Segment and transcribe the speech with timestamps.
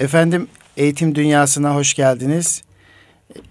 [0.00, 2.62] Efendim eğitim dünyasına hoş geldiniz.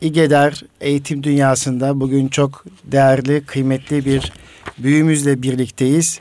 [0.02, 4.34] İGEDER eğitim dünyasında bugün çok değerli, kıymetli bir
[4.78, 6.20] büyüğümüzle birlikteyiz.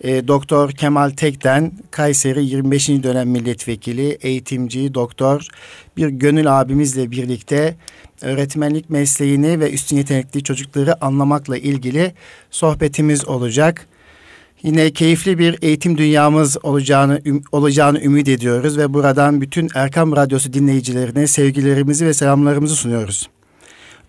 [0.00, 2.88] E, Doktor Kemal Tekten, Kayseri 25.
[2.88, 5.46] dönem milletvekili, eğitimci, doktor,
[5.96, 7.76] bir gönül abimizle birlikte
[8.22, 12.14] öğretmenlik mesleğini ve üstün yetenekli çocukları anlamakla ilgili
[12.50, 13.88] sohbetimiz olacak.
[14.62, 17.20] Yine keyifli bir eğitim dünyamız olacağını
[17.52, 23.28] olacağını ümit ediyoruz ve buradan bütün Erkam Radyosu dinleyicilerine sevgilerimizi ve selamlarımızı sunuyoruz.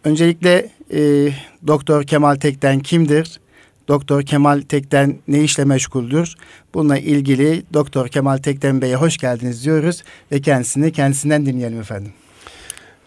[0.03, 1.29] Öncelikle e,
[1.67, 3.39] Doktor Kemal Tekten kimdir?
[3.87, 6.35] Doktor Kemal Tekten ne işle meşguldür?
[6.73, 12.11] Bununla ilgili Doktor Kemal Tekten Bey'e hoş geldiniz diyoruz ve kendisini kendisinden dinleyelim efendim.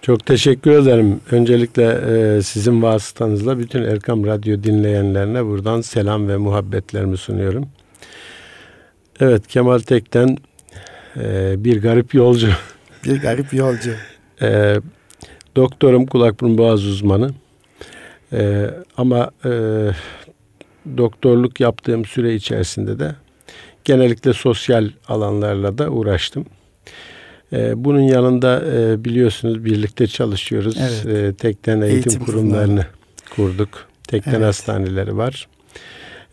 [0.02, 1.20] Çok teşekkür ederim.
[1.30, 7.68] Öncelikle e, sizin vasıtanızla bütün Erkam Radyo dinleyenlerine buradan selam ve muhabbetlerimi sunuyorum.
[9.20, 10.38] Evet Kemal Tek'ten
[11.16, 12.48] e, bir garip yolcu.
[13.04, 13.90] Bir garip yolcu.
[14.42, 14.76] e,
[15.56, 17.30] doktorum kulak burun boğaz uzmanı.
[18.32, 19.50] E, ama e,
[20.96, 23.14] doktorluk yaptığım süre içerisinde de
[23.84, 26.46] genellikle sosyal alanlarla da uğraştım.
[27.52, 30.76] Ee, bunun yanında e, biliyorsunuz birlikte çalışıyoruz.
[30.80, 31.16] Evet.
[31.16, 32.86] Ee, tekten eğitim, eğitim kurumlarını
[33.36, 33.88] kurduk.
[34.08, 34.44] Tekten evet.
[34.44, 35.48] hastaneleri var.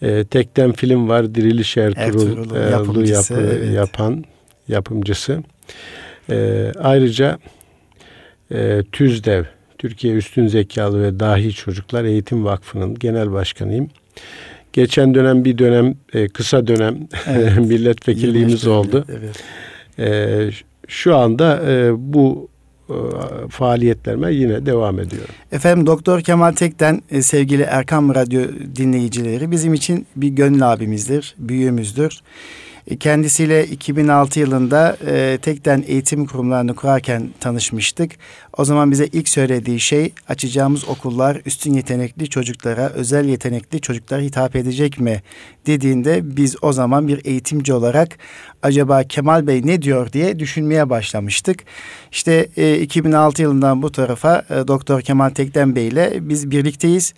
[0.01, 1.35] Ee, tekten film var.
[1.35, 3.75] Diriliş Ertuğrul, Ertuğrul e, yapı, evet.
[3.75, 4.23] yapan
[4.67, 5.43] yapımcısı.
[6.79, 7.39] ayrıca
[8.51, 9.43] e, TÜZDEV
[9.77, 13.89] Türkiye Üstün Zekalı ve Dahi Çocuklar Eğitim Vakfı'nın genel başkanıyım.
[14.73, 15.95] Geçen dönem bir dönem
[16.33, 17.57] kısa dönem evet.
[17.57, 19.05] milletvekilliğimiz oldu.
[19.97, 22.49] Evet şu anda e, bu
[22.89, 22.97] e,
[23.49, 25.35] faaliyetlerime yine devam ediyorum.
[25.51, 28.41] Efendim Doktor Kemal Tek'ten e, sevgili Erkam Radyo
[28.75, 32.21] dinleyicileri bizim için bir gönül abimizdir, büyüğümüzdür.
[32.87, 38.11] E, kendisiyle 2006 yılında e, tekten eğitim kurumlarını kurarken tanışmıştık.
[38.57, 44.55] O zaman bize ilk söylediği şey açacağımız okullar üstün yetenekli çocuklara, özel yetenekli çocuklara hitap
[44.55, 45.21] edecek mi
[45.65, 48.17] dediğinde biz o zaman bir eğitimci olarak
[48.63, 51.59] acaba Kemal Bey ne diyor diye düşünmeye başlamıştık.
[52.11, 57.13] İşte e, 2006 yılından bu tarafa e, Doktor Kemal Tekten Bey ile biz birlikteyiz.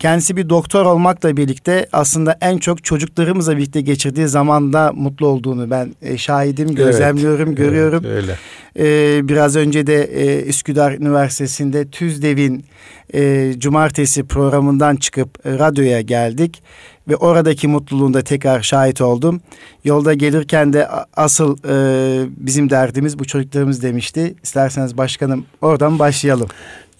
[0.00, 5.94] Kendisi bir doktor olmakla birlikte aslında en çok çocuklarımızla birlikte geçirdiği zamanda mutlu olduğunu ben
[6.02, 8.04] e, şahidim, gözlemliyorum, evet, görüyorum.
[8.06, 8.36] Evet, öyle.
[8.78, 12.64] Ee, biraz önce de e, Üsküdar Üniversitesi'nde TÜZDEV'in
[13.14, 16.62] e, cumartesi programından çıkıp e, radyoya geldik
[17.08, 19.40] ve oradaki mutluluğunda tekrar şahit oldum.
[19.84, 24.34] Yolda gelirken de asıl e, bizim derdimiz bu çocuklarımız demişti.
[24.42, 26.48] İsterseniz başkanım oradan başlayalım.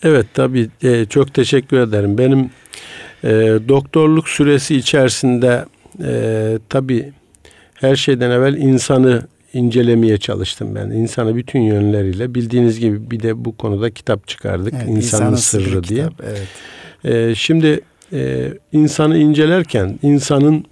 [0.02, 2.18] Evet tabii e, çok teşekkür ederim.
[2.18, 2.50] Benim
[3.24, 3.30] e,
[3.68, 5.64] doktorluk süresi içerisinde
[6.04, 7.12] e, tabii
[7.74, 9.22] her şeyden evvel insanı
[9.52, 10.90] incelemeye çalıştım ben.
[10.90, 14.74] İnsanı bütün yönleriyle bildiğiniz gibi bir de bu konuda kitap çıkardık.
[14.76, 16.02] Evet, İnsanın, İnsanın Sırrı, diye.
[16.02, 16.48] Kitap, evet.
[17.04, 17.80] Ee, şimdi
[18.12, 20.64] e, insanı incelerken insanın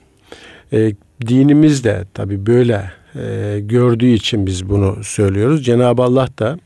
[0.72, 0.93] e,
[1.27, 5.65] dinimiz de tabi böyle e, gördüğü için biz bunu söylüyoruz.
[5.65, 6.59] Cenab-ı Allah da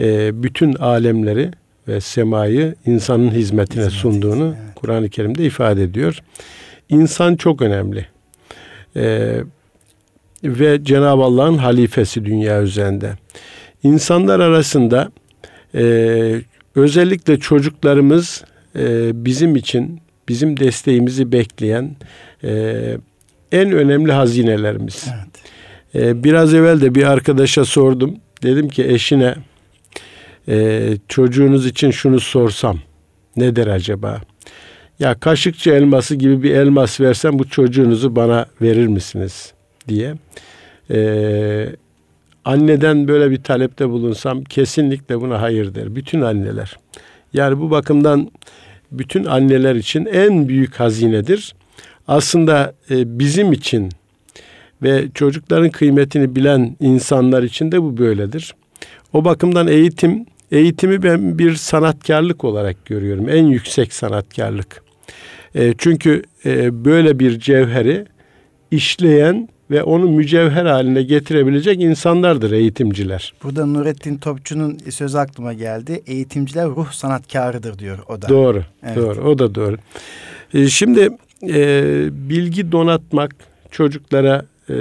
[0.00, 1.50] e, bütün alemleri
[1.88, 4.74] ve semayı insanın hizmetine Hizmet, sunduğunu evet.
[4.74, 6.18] Kur'an-ı Kerim'de ifade ediyor.
[6.88, 8.06] İnsan çok önemli.
[8.96, 9.36] E,
[10.44, 13.12] ve Cenab-ı Allah'ın halifesi dünya üzerinde.
[13.82, 15.12] İnsanlar arasında
[15.74, 15.84] e,
[16.74, 18.44] özellikle çocuklarımız
[18.76, 21.96] e, bizim için bizim desteğimizi bekleyen
[22.44, 22.96] e,
[23.52, 25.06] en önemli hazinelerimiz.
[25.14, 26.06] Evet.
[26.06, 28.16] E, biraz evvel de bir arkadaşa sordum.
[28.42, 29.34] Dedim ki eşine
[30.48, 32.78] e, çocuğunuz için şunu sorsam
[33.36, 34.20] ne der acaba?
[34.98, 39.52] Ya kaşıkçı elması gibi bir elmas versem bu çocuğunuzu bana verir misiniz?
[39.88, 40.14] diye.
[40.90, 41.68] Ee,
[42.44, 45.96] anneden böyle bir talepte bulunsam kesinlikle buna hayır der.
[45.96, 46.76] Bütün anneler.
[47.32, 48.30] Yani bu bakımdan
[48.90, 51.54] bütün anneler için en büyük hazinedir.
[52.08, 53.88] Aslında e, bizim için
[54.82, 58.54] ve çocukların kıymetini bilen insanlar için de bu böyledir.
[59.12, 63.28] O bakımdan eğitim, eğitimi ben bir sanatkarlık olarak görüyorum.
[63.28, 64.82] En yüksek sanatkarlık.
[65.54, 68.06] E, çünkü e, böyle bir cevheri
[68.70, 73.34] işleyen ve onu mücevher haline getirebilecek insanlardır eğitimciler.
[73.42, 76.02] Burada Nurettin Topçu'nun sözü aklıma geldi.
[76.06, 78.28] Eğitimciler ruh sanatkarıdır diyor o da.
[78.28, 78.96] Doğru, evet.
[78.96, 79.20] doğru.
[79.20, 79.76] O da doğru.
[80.54, 81.08] Ee, şimdi
[81.48, 83.34] e, bilgi donatmak
[83.70, 84.74] çocuklara e,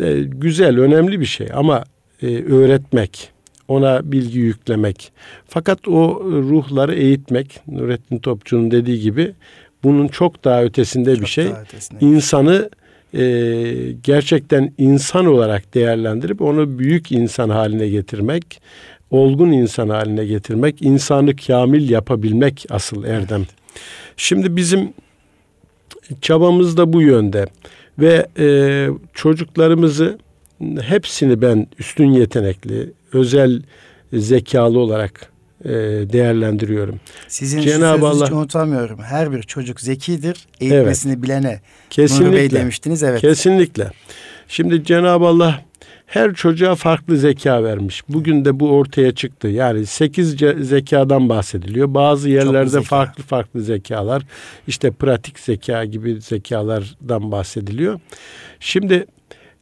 [0.00, 1.84] e, güzel, önemli bir şey ama
[2.22, 3.32] e, öğretmek,
[3.68, 5.12] ona bilgi yüklemek.
[5.48, 9.34] Fakat o ruhları eğitmek, Nurettin Topçu'nun dediği gibi
[9.84, 11.46] bunun çok daha ötesinde çok bir şey.
[11.46, 12.04] Ötesinde.
[12.04, 12.70] İnsanı
[13.14, 13.22] e,
[14.02, 18.60] gerçekten insan olarak değerlendirip onu büyük insan haline getirmek,
[19.10, 23.46] olgun insan haline getirmek, insanı kamil yapabilmek asıl erdem.
[24.16, 24.92] Şimdi bizim
[26.20, 27.46] çabamız da bu yönde
[27.98, 30.18] ve e, çocuklarımızı
[30.80, 33.62] hepsini ben üstün yetenekli, özel
[34.12, 35.32] zekalı olarak
[35.64, 35.70] e,
[36.12, 37.00] değerlendiriyorum.
[37.28, 38.98] Sizin Cenab-ı Allah hiç unutamıyorum.
[39.02, 40.46] Her bir çocuk zekidir.
[40.60, 41.22] Eğitmesini evet.
[41.22, 41.60] bilene.
[41.90, 42.26] Kesinlikle.
[42.26, 43.20] Nur Bey demiştiniz evet.
[43.20, 43.90] Kesinlikle.
[44.48, 45.60] Şimdi Cenab-ı Allah
[46.08, 48.02] her çocuğa farklı zeka vermiş.
[48.08, 49.48] Bugün de bu ortaya çıktı.
[49.48, 51.94] Yani sekiz zekadan bahsediliyor.
[51.94, 52.84] Bazı yerlerde zeka.
[52.84, 54.22] farklı farklı zekalar,
[54.66, 58.00] işte pratik zeka gibi zekalardan bahsediliyor.
[58.60, 59.06] Şimdi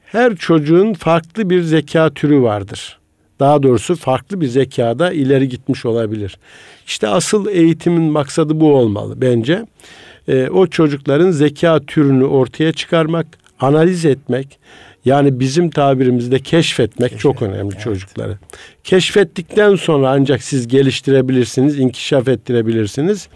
[0.05, 2.99] her çocuğun farklı bir zeka türü vardır.
[3.41, 6.39] Daha doğrusu farklı bir zekada ileri gitmiş olabilir.
[6.87, 9.67] İşte asıl eğitimin maksadı bu olmalı bence.
[10.29, 13.27] E, o çocukların zeka türünü ortaya çıkarmak,
[13.61, 14.59] analiz etmek,
[15.05, 17.85] yani bizim tabirimizde keşfetmek Keşfet, çok önemli evet.
[17.85, 18.39] çocukları.
[18.85, 23.29] Keşfettikten sonra ancak siz geliştirebilirsiniz, inkişaf ettirebilirsiniz.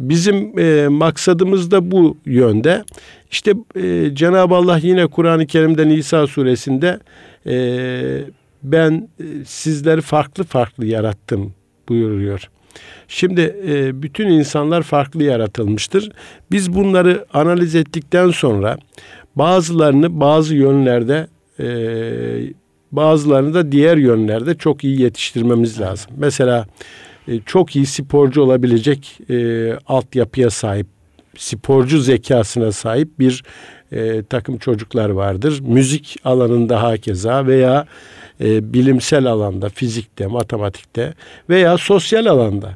[0.00, 2.84] Bizim e, maksadımız da bu yönde.
[3.30, 6.98] İşte e, Cenab-ı Allah yine Kur'an-ı Kerim'de Nisa suresinde
[7.46, 7.54] e,
[8.64, 11.54] ben e, sizleri farklı farklı yarattım
[11.88, 12.50] buyuruyor.
[13.08, 16.12] Şimdi e, bütün insanlar farklı yaratılmıştır.
[16.50, 18.76] Biz bunları analiz ettikten sonra
[19.36, 21.26] bazılarını bazı yönlerde
[21.60, 21.66] e,
[22.92, 26.12] bazılarını da diğer yönlerde çok iyi yetiştirmemiz lazım.
[26.16, 26.66] Mesela
[27.46, 29.18] çok iyi sporcu olabilecek
[29.86, 30.86] altyapıya sahip,
[31.36, 33.42] sporcu zekasına sahip bir
[33.94, 35.60] e, takım çocuklar vardır.
[35.60, 37.86] Müzik alanında hakeza veya
[38.40, 41.14] e, bilimsel alanda, fizikte, matematikte
[41.48, 42.74] veya sosyal alanda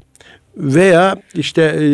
[0.56, 1.84] veya işte e,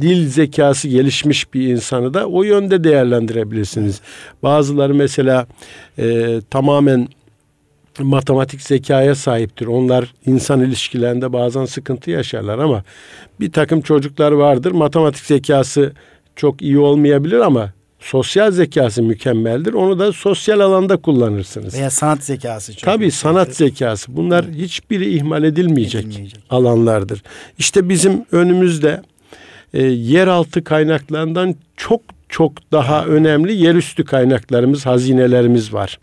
[0.00, 4.00] dil zekası gelişmiş bir insanı da o yönde değerlendirebilirsiniz.
[4.42, 5.46] Bazıları mesela
[5.98, 7.08] e, tamamen
[7.98, 9.66] matematik zekaya sahiptir.
[9.66, 12.84] Onlar insan ilişkilerinde bazen sıkıntı yaşarlar ama
[13.40, 14.72] bir takım çocuklar vardır.
[14.72, 15.92] Matematik zekası
[16.36, 17.72] çok iyi olmayabilir ama
[18.02, 19.72] sosyal zekası mükemmeldir.
[19.72, 21.74] Onu da sosyal alanda kullanırsınız.
[21.74, 22.72] Veya sanat zekası.
[22.76, 24.16] Çok Tabii sanat zekası.
[24.16, 24.54] Bunlar evet.
[24.54, 27.22] hiçbiri ihmal edilmeyecek, edilmeyecek alanlardır.
[27.58, 29.02] İşte bizim önümüzde
[29.74, 32.00] e, yeraltı kaynaklarından çok
[32.32, 35.98] çok daha önemli yerüstü kaynaklarımız, hazinelerimiz var.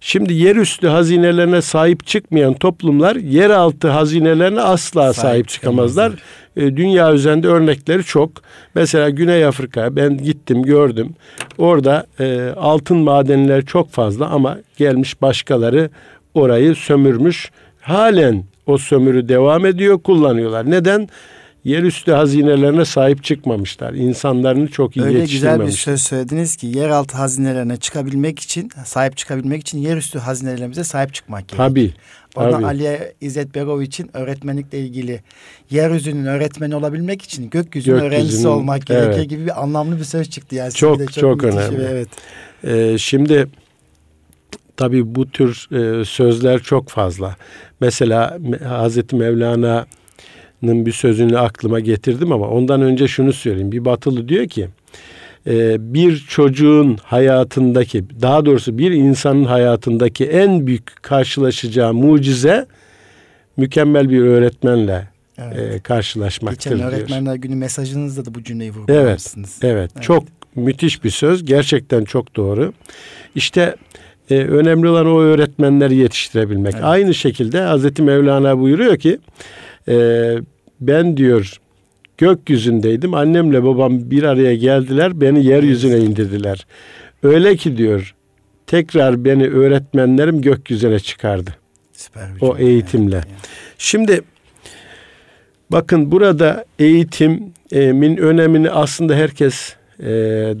[0.00, 6.12] Şimdi yerüstü hazinelerine sahip çıkmayan toplumlar yeraltı hazinelerine asla sahip, sahip çıkamazlar.
[6.56, 8.30] E, dünya üzerinde örnekleri çok.
[8.74, 11.14] Mesela Güney Afrika ben gittim gördüm.
[11.58, 15.90] Orada e, altın madenleri çok fazla ama gelmiş başkaları
[16.34, 17.50] orayı sömürmüş.
[17.80, 20.70] Halen o sömürü devam ediyor, kullanıyorlar.
[20.70, 21.08] Neden?
[21.64, 23.94] Yerüstü hazinelerine sahip çıkmamışlar.
[23.94, 25.56] İnsanlarını çok iyi Öyle yetiştirmemişler.
[25.56, 31.14] güzel bir söz söylediniz ki yeraltı hazinelerine çıkabilmek için, sahip çıkabilmek için yerüstü hazinelerimize sahip
[31.14, 31.68] çıkmak gerekiyor.
[31.68, 31.92] Tabii.
[32.36, 32.66] Ona Tabii.
[32.66, 35.20] Ali İzzet için öğretmenlikle ilgili
[35.70, 39.04] yeryüzünün öğretmeni olabilmek için gökyüzünün, gökyüzünün öğrencisi olmak evet.
[39.04, 40.54] gerekiyor gibi bir anlamlı bir söz çıktı.
[40.54, 41.82] Yani çok çok, çok önemli.
[41.82, 42.08] Evet.
[42.64, 43.48] Ee, şimdi
[44.76, 47.36] tabii bu tür e, sözler çok fazla.
[47.80, 48.38] Mesela
[48.68, 49.86] Hazreti Mevlana
[50.62, 53.72] bir sözünü aklıma getirdim ama ondan önce şunu söyleyeyim.
[53.72, 54.68] Bir batılı diyor ki
[55.46, 62.66] e, bir çocuğun hayatındaki daha doğrusu bir insanın hayatındaki en büyük karşılaşacağı mucize
[63.56, 65.08] mükemmel bir öğretmenle
[65.38, 65.74] evet.
[65.74, 66.92] e, karşılaşmaktır Geçen diyor.
[66.92, 69.58] öğretmenler günü mesajınızda da bu cümleyi vurgulamışsınız.
[69.62, 70.04] Evet, evet, evet.
[70.04, 70.24] Çok
[70.56, 71.44] müthiş bir söz.
[71.44, 72.72] Gerçekten çok doğru.
[73.34, 73.76] İşte
[74.30, 76.74] e, önemli olan o öğretmenleri yetiştirebilmek.
[76.74, 76.84] Evet.
[76.84, 79.18] Aynı şekilde Hazreti Mevlana buyuruyor ki
[79.88, 79.94] e,
[80.86, 81.60] ben diyor
[82.18, 83.14] gökyüzündeydim.
[83.14, 85.20] Annemle babam bir araya geldiler.
[85.20, 86.66] Beni yeryüzüne indirdiler.
[87.22, 88.14] Öyle ki diyor
[88.66, 91.50] tekrar beni öğretmenlerim gökyüzüne çıkardı.
[91.92, 93.14] Süper o eğitimle.
[93.14, 93.24] Yani.
[93.78, 94.20] Şimdi
[95.70, 100.06] bakın burada eğitimin önemini aslında herkes e,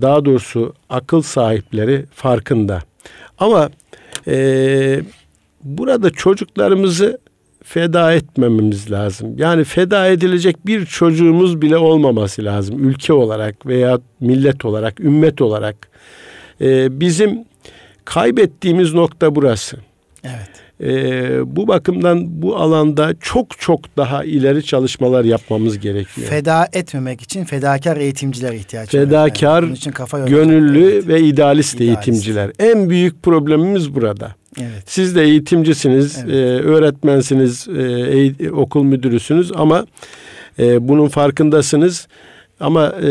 [0.02, 2.82] daha doğrusu akıl sahipleri farkında.
[3.38, 3.70] Ama
[4.26, 5.00] e,
[5.62, 7.18] burada çocuklarımızı
[7.72, 9.38] feda etmememiz lazım.
[9.38, 12.88] Yani feda edilecek bir çocuğumuz bile olmaması lazım.
[12.88, 15.76] Ülke olarak veya millet olarak, ümmet olarak.
[16.60, 17.44] Ee, bizim
[18.04, 19.76] kaybettiğimiz nokta burası.
[20.24, 20.50] Evet.
[20.82, 26.28] Ee, bu bakımdan bu alanda çok çok daha ileri çalışmalar yapmamız gerekiyor.
[26.28, 29.00] Feda etmemek için fedakar eğitimciler ihtiyaç var.
[29.00, 29.72] Fedakar, yani.
[29.72, 31.08] için kafa gönüllü evet.
[31.08, 32.50] ve idealist, idealist eğitimciler.
[32.58, 34.41] En büyük problemimiz burada.
[34.60, 34.82] Evet.
[34.86, 36.34] Siz de eğitimcisiniz, evet.
[36.34, 39.86] e, öğretmensiniz, e, okul müdürüsünüz ama
[40.58, 42.08] e, bunun farkındasınız.
[42.60, 43.08] Ama e,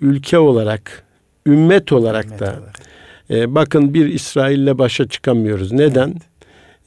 [0.00, 1.04] ülke olarak
[1.46, 2.80] ümmet olarak ümmet da olarak.
[3.30, 5.72] E, bakın bir İsrail'le başa çıkamıyoruz.
[5.72, 6.14] Neden?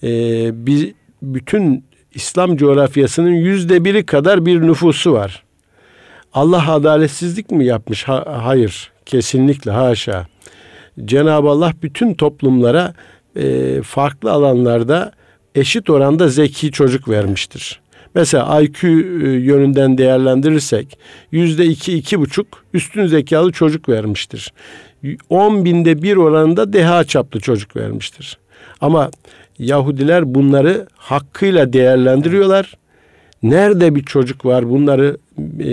[0.04, 0.46] Evet.
[0.48, 0.88] E, biz
[1.22, 1.84] bütün
[2.14, 5.44] İslam coğrafyasının yüzde biri kadar bir nüfusu var.
[6.34, 8.04] Allah adaletsizlik mi yapmış?
[8.04, 8.92] Ha, hayır.
[9.06, 10.28] Kesinlikle haşa.
[11.06, 12.94] Cenab-ı Allah bütün toplumlara
[13.36, 15.12] e, farklı alanlarda
[15.56, 17.82] eşit oranda zeki çocuk vermiştir.
[18.16, 18.90] Mesela IQ e,
[19.30, 21.00] yönünden değerlendirirsek
[21.32, 24.54] yüzde iki, iki buçuk üstün zekalı çocuk vermiştir.
[25.30, 28.38] 10 binde bir oranında deha çaplı çocuk vermiştir.
[28.82, 29.12] Ama
[29.60, 32.78] Yahudiler bunları hakkıyla değerlendiriyorlar.
[33.44, 35.18] Nerede bir çocuk var bunları
[35.60, 35.68] e,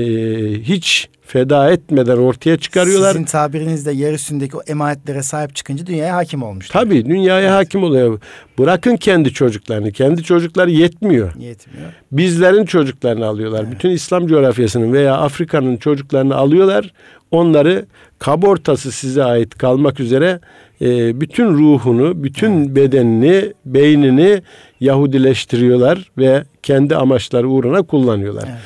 [0.63, 3.13] hiç feda etmeden ortaya çıkarıyorlar.
[3.13, 6.69] Sizin tabirinizde yer üstündeki o emanetlere sahip çıkınca dünyaya hakim olmuş.
[6.69, 7.51] Tabii dünyaya evet.
[7.51, 8.21] hakim oluyor.
[8.59, 9.93] Bırakın kendi çocuklarını.
[9.93, 11.35] Kendi çocukları yetmiyor.
[11.37, 11.89] Yetmiyor.
[12.13, 13.63] Bizlerin çocuklarını alıyorlar.
[13.65, 13.73] Evet.
[13.73, 16.93] Bütün İslam coğrafyasının veya Afrika'nın çocuklarını alıyorlar.
[17.31, 17.87] Onları
[18.19, 20.41] kabortası size ait kalmak üzere
[20.81, 22.77] e, bütün ruhunu, bütün evet.
[22.77, 24.43] bedenini, beynini
[24.81, 28.45] Yahudileştiriyorlar ve kendi amaçları uğruna kullanıyorlar.
[28.49, 28.61] Evet.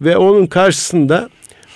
[0.00, 1.28] Ve onun karşısında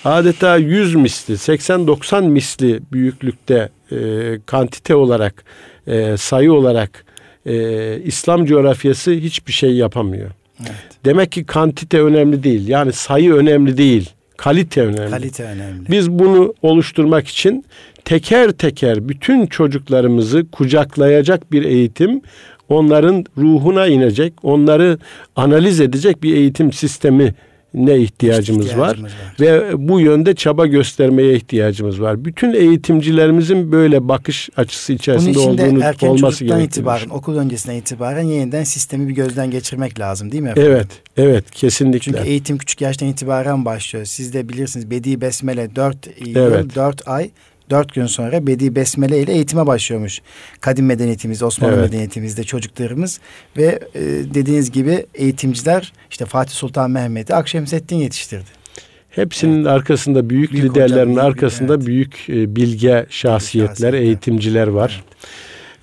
[0.05, 3.97] adeta 100 misli, 80-90 misli büyüklükte e,
[4.45, 5.43] kantite olarak,
[5.87, 7.05] e, sayı olarak
[7.45, 10.31] e, İslam coğrafyası hiçbir şey yapamıyor.
[10.59, 10.71] Evet.
[11.05, 12.67] Demek ki kantite önemli değil.
[12.67, 14.09] Yani sayı önemli değil.
[14.37, 15.09] Kalite önemli.
[15.09, 15.89] Kalite önemli.
[15.91, 17.65] Biz bunu oluşturmak için
[18.05, 22.21] teker teker bütün çocuklarımızı kucaklayacak bir eğitim,
[22.69, 24.97] onların ruhuna inecek, onları
[25.35, 27.33] analiz edecek bir eğitim sistemi
[27.75, 28.87] ne ihtiyacımız, ihtiyacımız var.
[28.87, 32.25] var ve bu yönde çaba göstermeye ihtiyacımız var.
[32.25, 36.67] Bütün eğitimcilerimizin böyle bakış açısı içerisinde Bunun olduğunu erken olması gerekiyor.
[36.67, 40.71] itibaren, okul öncesinden itibaren yeniden sistemi bir gözden geçirmek lazım değil mi efendim?
[40.71, 41.99] Evet, evet kesinlikle.
[41.99, 44.05] Çünkü eğitim küçük yaştan itibaren başlıyor.
[44.05, 46.75] Siz de bilirsiniz Bedi Besmele 4 yıl, evet.
[46.75, 47.29] 4 ay
[47.69, 50.21] dört gün sonra Bedi Besmele ile eğitime başlıyormuş.
[50.59, 51.85] Kadim medeniyetimizde, Osmanlı evet.
[51.85, 53.19] medeniyetimizde çocuklarımız
[53.57, 54.01] ve e,
[54.33, 58.65] dediğiniz gibi eğitimciler işte Fatih Sultan Mehmet'i Akşemseddin yetiştirdi.
[59.09, 59.67] Hepsinin evet.
[59.67, 61.85] arkasında büyük, büyük liderlerin hocam, arkasında evet.
[61.85, 65.03] büyük e, bilge şahsiyetler, eğitimciler var.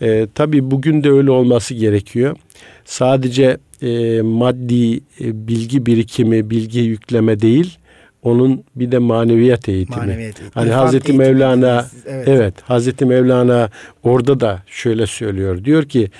[0.00, 0.28] Evet.
[0.28, 2.36] E, tabii bugün de öyle olması gerekiyor.
[2.84, 7.78] Sadece e, maddi e, bilgi birikimi, bilgi yükleme değil,
[8.22, 9.96] onun bir de maneviyat eğitimi.
[9.96, 10.50] Maneviyat eğitimi.
[10.54, 12.28] Hani İrfan Hazreti Mevlana evet.
[12.28, 13.70] evet Hazreti Mevlana
[14.02, 15.64] orada da şöyle söylüyor.
[15.64, 16.10] Diyor ki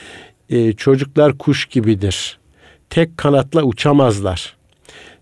[0.51, 2.39] e, çocuklar kuş gibidir.
[2.91, 4.57] Tek kanatla uçamazlar.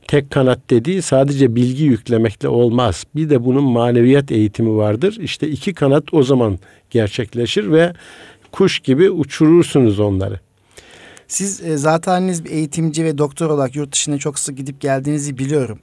[0.08, 3.04] Tek kanat dediği sadece bilgi yüklemekle olmaz.
[3.14, 5.18] Bir de bunun maneviyat eğitimi vardır.
[5.20, 6.58] İşte iki kanat o zaman
[6.90, 7.92] gerçekleşir ve
[8.52, 10.40] kuş gibi uçurursunuz onları.
[11.30, 15.78] Siz e, zaten bir eğitimci ve doktor olarak yurt dışına çok sık gidip geldiğinizi biliyorum.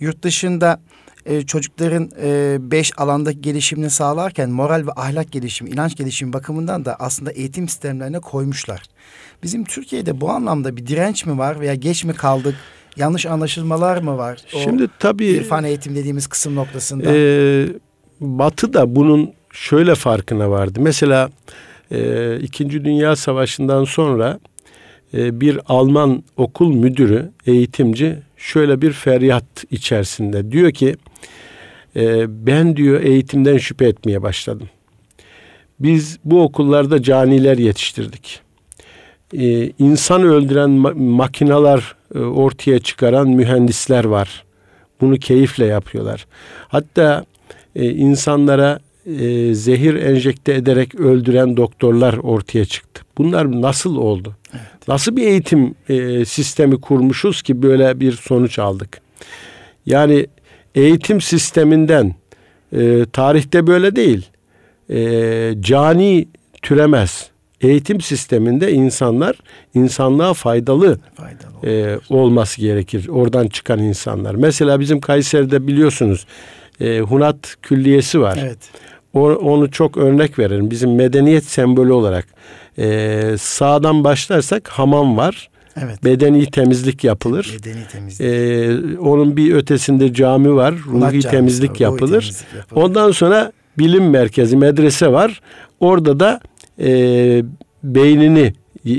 [0.00, 0.80] Yurt dışında
[1.26, 6.96] e, çocukların e, beş alandaki gelişimini sağlarken moral ve ahlak gelişimi, inanç gelişimi bakımından da
[6.98, 8.82] aslında eğitim sistemlerine koymuşlar.
[9.42, 12.54] Bizim Türkiye'de bu anlamda bir direnç mi var veya geç mi kaldık?
[12.96, 14.40] Yanlış anlaşılmalar mı var?
[14.54, 17.10] O Şimdi tabii irfan eğitim dediğimiz kısım noktasında.
[17.14, 17.68] E,
[18.20, 20.78] Batı da bunun şöyle farkına vardı.
[20.82, 21.30] Mesela
[21.90, 24.38] e, İkinci Dünya Savaşı'ndan sonra
[25.12, 30.52] bir Alman okul müdürü, eğitimci şöyle bir feryat içerisinde.
[30.52, 30.96] Diyor ki
[31.96, 34.68] e, ben diyor eğitimden şüphe etmeye başladım.
[35.80, 38.40] Biz bu okullarda caniler yetiştirdik.
[39.34, 44.44] E, insan öldüren makinalar ortaya çıkaran mühendisler var.
[45.00, 46.26] Bunu keyifle yapıyorlar.
[46.68, 47.24] Hatta
[47.74, 48.78] insanlara
[49.54, 53.02] zehir enjekte ederek öldüren doktorlar ortaya çıktı.
[53.18, 54.36] Bunlar nasıl oldu?
[54.52, 54.88] Evet.
[54.88, 59.00] Nasıl bir eğitim e, sistemi kurmuşuz ki böyle bir sonuç aldık?
[59.86, 60.26] Yani
[60.74, 62.14] eğitim sisteminden
[62.72, 64.26] e, tarihte böyle değil.
[64.90, 66.28] E, cani
[66.62, 67.30] türemez.
[67.60, 69.36] Eğitim sisteminde insanlar
[69.74, 73.08] insanlığa faydalı, faydalı e, olması gerekir.
[73.08, 74.34] Oradan çıkan insanlar.
[74.34, 76.26] Mesela bizim Kayseri'de biliyorsunuz
[76.80, 78.38] e, Hunat Külliyesi var.
[78.42, 78.58] Evet.
[79.14, 80.70] Onu çok örnek verelim.
[80.70, 82.26] Bizim medeniyet sembolü olarak
[82.78, 85.50] ee, sağdan başlarsak hamam var.
[85.82, 86.04] Evet.
[86.04, 87.56] Bedeni temizlik yapılır.
[87.58, 88.26] Bedeni temizlik.
[88.26, 90.74] Ee, onun bir ötesinde cami var.
[90.86, 92.20] Ruhi temizlik yapılır.
[92.20, 92.82] temizlik yapılır.
[92.82, 95.40] Ondan sonra bilim merkezi, medrese var.
[95.80, 96.40] Orada da
[96.80, 96.90] e,
[97.82, 98.52] beynini
[98.86, 98.92] e,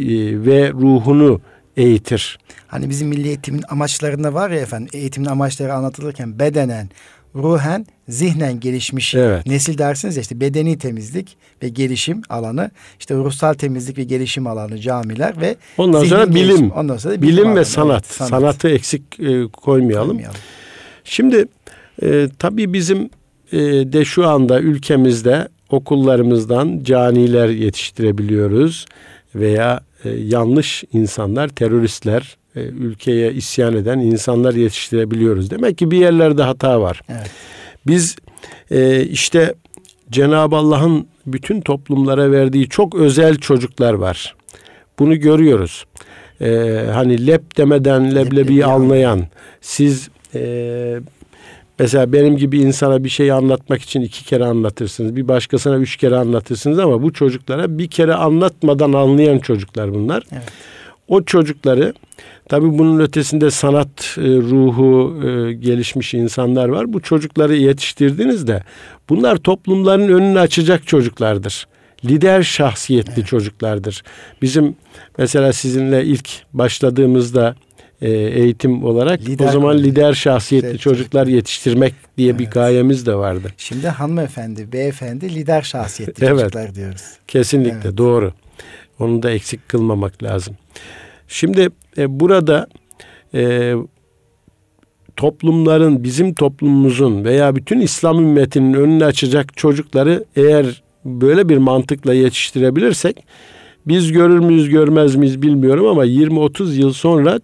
[0.45, 1.41] ve ruhunu
[1.77, 2.39] eğitir.
[2.67, 6.89] Hani bizim milli eğitimin amaçlarında var ya efendim eğitimin amaçları anlatılırken bedenen,
[7.35, 9.45] ruhen, zihnen gelişmiş evet.
[9.45, 14.77] nesil dersiniz ya işte bedeni temizlik ve gelişim alanı, işte ruhsal temizlik ve gelişim alanı
[14.77, 16.47] camiler ve ondan sonra bilim.
[16.47, 16.71] Gelişim.
[16.71, 18.05] Ondan sonra bilim, bilim ve sanat.
[18.05, 18.29] Evet, sanat.
[18.29, 20.07] Sanatı eksik e, koymayalım.
[20.07, 20.39] koymayalım.
[21.03, 21.45] Şimdi
[22.01, 23.09] e, tabii bizim
[23.93, 28.85] de şu anda ülkemizde okullarımızdan caniler yetiştirebiliyoruz
[29.35, 35.51] veya e, yanlış insanlar, teröristler, e, ülkeye isyan eden insanlar yetiştirebiliyoruz.
[35.51, 37.01] Demek ki bir yerlerde hata var.
[37.09, 37.31] Evet.
[37.87, 38.15] Biz
[38.71, 39.53] e, işte
[40.11, 44.35] Cenab-ı Allah'ın bütün toplumlara verdiği çok özel çocuklar var.
[44.99, 45.85] Bunu görüyoruz.
[46.41, 49.27] Ee, hani lep demeden leblebi anlayan,
[49.61, 50.99] siz e,
[51.79, 55.15] Mesela benim gibi insana bir şeyi anlatmak için iki kere anlatırsınız.
[55.15, 60.23] Bir başkasına üç kere anlatırsınız ama bu çocuklara bir kere anlatmadan anlayan çocuklar bunlar.
[60.31, 60.43] Evet.
[61.09, 61.93] O çocukları
[62.49, 66.93] tabii bunun ötesinde sanat e, ruhu e, gelişmiş insanlar var.
[66.93, 68.63] Bu çocukları yetiştirdiğinizde
[69.09, 71.67] bunlar toplumların önünü açacak çocuklardır.
[72.05, 73.27] Lider şahsiyetli evet.
[73.27, 74.03] çocuklardır.
[74.41, 74.75] Bizim
[75.17, 77.55] mesela sizinle ilk başladığımızda
[78.01, 80.79] e, eğitim olarak lider o zaman lider şahsiyetli evet.
[80.79, 82.39] çocuklar yetiştirmek diye evet.
[82.39, 83.47] bir gayemiz de vardı.
[83.57, 86.39] Şimdi hanımefendi, beyefendi lider şahsiyetli evet.
[86.39, 87.03] çocuklar diyoruz.
[87.27, 87.97] Kesinlikle evet.
[87.97, 88.33] doğru.
[88.99, 90.55] Onu da eksik kılmamak lazım.
[91.27, 92.67] Şimdi e, burada
[93.33, 93.73] e,
[95.15, 103.25] toplumların, bizim toplumumuzun veya bütün İslam ümmetinin önünü açacak çocukları eğer böyle bir mantıkla yetiştirebilirsek
[103.87, 107.39] biz görür müyüz görmez miyiz bilmiyorum ama 20-30 yıl sonra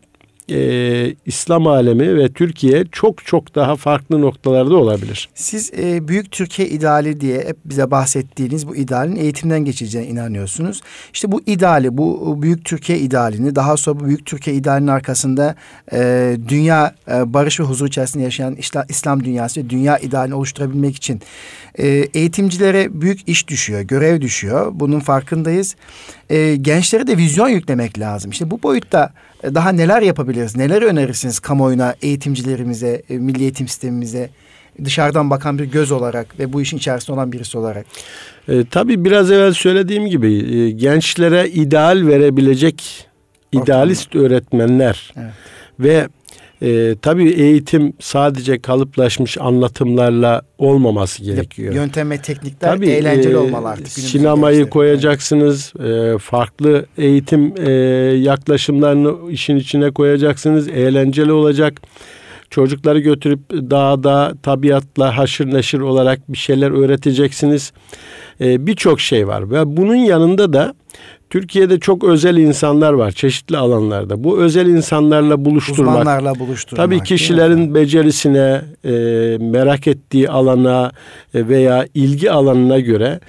[0.52, 5.30] e, İslam alemi ve Türkiye çok çok daha farklı noktalarda olabilir.
[5.36, 10.82] Siz e, Büyük Türkiye ideali diye hep bize bahsettiğiniz bu idealin eğitimden geçeceğine inanıyorsunuz.
[11.14, 15.56] İşte bu ideali, bu Büyük Türkiye idealini daha sonra bu Büyük Türkiye idealinin arkasında
[15.94, 20.96] e, dünya e, barış ve huzur içerisinde yaşayan İslam, İslam dünyası ve dünya idealini oluşturabilmek
[20.96, 21.22] için
[21.76, 24.72] e, eğitimcilere büyük iş düşüyor, görev düşüyor.
[24.74, 25.76] Bunun farkındayız.
[26.30, 28.32] E, gençlere de vizyon yüklemek lazım.
[28.32, 29.14] İşte bu boyutta
[29.54, 30.56] daha neler yapabiliriz?
[30.56, 34.30] Neler önerirsiniz kamuoyuna, eğitimcilerimize, e, milli eğitim sistemimize?
[34.84, 37.86] Dışarıdan bakan bir göz olarak ve bu işin içerisinde olan birisi olarak.
[38.48, 43.08] E, tabii biraz evvel söylediğim gibi e, gençlere ideal verebilecek
[43.52, 45.32] idealist öğretmenler evet.
[45.80, 46.08] ve
[46.62, 51.74] e, tabii eğitim sadece kalıplaşmış anlatımlarla olmaması gerekiyor.
[51.74, 53.88] Yöntem ve teknikler tabii, eğlenceli e, olmalı artık.
[53.88, 57.72] Sinemayı koyacaksınız, e, farklı eğitim e,
[58.18, 61.82] yaklaşımlarını işin içine koyacaksınız, eğlenceli olacak.
[62.50, 67.74] Çocukları götürüp dağda tabiatla haşır neşir olarak bir şeyler öğreteceksiniz.
[68.42, 70.74] E, Birçok şey var ve bunun yanında da
[71.30, 74.24] Türkiye'de çok özel insanlar var çeşitli alanlarda.
[74.24, 76.00] Bu özel insanlarla buluşturmak.
[76.00, 76.86] Uzmanlarla buluşturmak.
[76.86, 78.92] Tabii kişilerin becerisine, e,
[79.40, 80.92] merak ettiği alana
[81.34, 83.20] e, veya ilgi alanına göre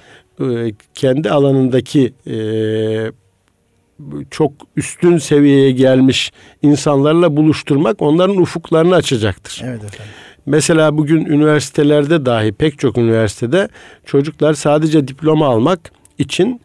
[0.41, 0.45] e,
[0.93, 2.37] kendi alanındaki e,
[4.31, 6.31] çok üstün seviyeye gelmiş
[6.61, 9.61] insanlarla buluşturmak onların ufuklarını açacaktır.
[9.65, 10.13] Evet efendim.
[10.45, 13.69] Mesela bugün üniversitelerde dahi pek çok üniversitede
[14.05, 16.61] çocuklar sadece diploma almak için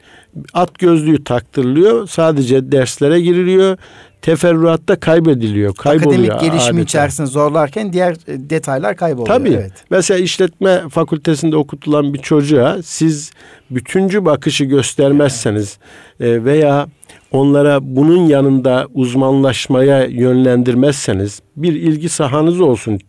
[0.55, 2.07] at gözlüğü taktırılıyor.
[2.07, 3.79] Sadece derslere giriliyor.
[4.23, 5.75] Teferruatta kaybediliyor.
[5.75, 6.83] Kayboluyor Akademik gelişimi adeta.
[6.83, 9.27] içerisinde zorlarken diğer e, detaylar kayboluyor.
[9.39, 9.55] Tabii.
[9.55, 9.73] Evet.
[9.91, 13.31] Mesela işletme fakültesinde okutulan bir çocuğa siz
[13.71, 15.79] bütüncü bakışı göstermezseniz
[16.21, 16.45] evet.
[16.45, 16.87] veya
[17.33, 23.01] onlara bunun yanında uzmanlaşmaya yönlendirmezseniz bir ilgi sahanız olsun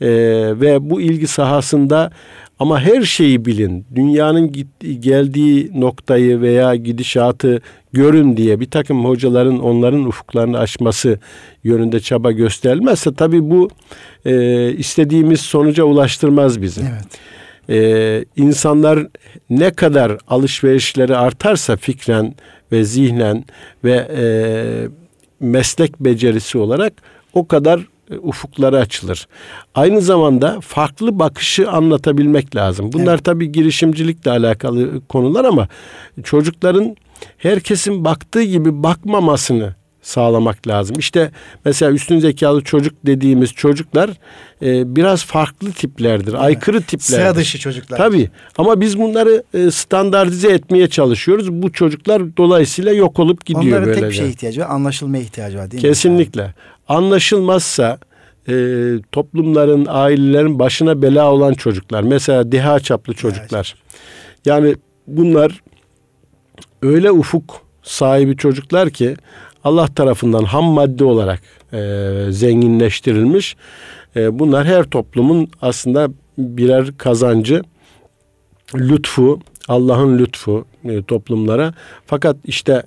[0.00, 0.08] ee,
[0.60, 2.10] ve bu ilgi sahasında
[2.60, 3.86] ama her şeyi bilin.
[3.94, 7.60] Dünyanın gittiği, geldiği noktayı veya gidişatı
[7.92, 11.18] görün diye bir takım hocaların onların ufuklarını açması
[11.64, 13.70] yönünde çaba gösterilmezse tabii bu
[14.24, 16.80] e, istediğimiz sonuca ulaştırmaz bizi.
[16.80, 17.20] Evet.
[17.68, 19.06] Ee, insanlar
[19.50, 22.34] ne kadar alışverişleri artarsa fikren
[22.72, 23.44] ve zihnen
[23.84, 24.24] ve e,
[25.40, 26.92] meslek becerisi olarak
[27.34, 27.84] o kadar e,
[28.22, 29.28] ufukları açılır.
[29.74, 32.92] Aynı zamanda farklı bakışı anlatabilmek lazım.
[32.92, 33.24] Bunlar evet.
[33.24, 35.68] tabii girişimcilikle alakalı konular ama
[36.24, 36.96] çocukların
[37.38, 40.96] herkesin baktığı gibi bakmamasını sağlamak lazım.
[40.98, 41.30] İşte
[41.64, 44.10] mesela üstün zekalı çocuk dediğimiz çocuklar
[44.62, 46.32] e, biraz farklı tiplerdir.
[46.32, 46.40] Evet.
[46.40, 47.22] Aykırı tiplerdir.
[47.22, 47.98] Sıra dışı çocuklar.
[47.98, 48.30] Tabii.
[48.58, 51.52] Ama biz bunları e, standartize etmeye çalışıyoruz.
[51.52, 54.00] Bu çocuklar dolayısıyla yok olup gidiyor Onların böylece.
[54.00, 54.66] tek bir şeye ihtiyacı var.
[54.70, 56.42] Anlaşılmaya ihtiyacı var değil Kesinlikle.
[56.42, 56.46] mi?
[56.46, 56.54] Kesinlikle.
[56.90, 57.98] Anlaşılmazsa
[58.48, 58.54] e,
[59.12, 62.02] toplumların, ailelerin başına bela olan çocuklar.
[62.02, 63.74] Mesela deha çaplı çocuklar.
[64.44, 64.74] Yani
[65.06, 65.62] bunlar
[66.82, 69.16] öyle ufuk sahibi çocuklar ki
[69.64, 71.78] Allah tarafından ham madde olarak e,
[72.30, 73.56] zenginleştirilmiş.
[74.16, 77.62] E, bunlar her toplumun aslında birer kazancı,
[78.74, 81.74] lütfu, Allah'ın lütfu e, toplumlara.
[82.06, 82.82] Fakat işte